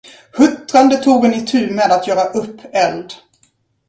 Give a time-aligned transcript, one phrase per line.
[0.37, 3.13] Huttrande tog hon itu med att göra upp eld.